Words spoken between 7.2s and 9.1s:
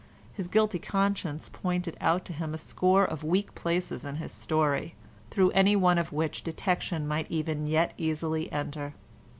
even yet easily enter.